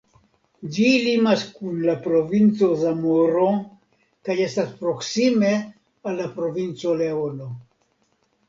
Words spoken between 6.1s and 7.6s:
la provinco Leono.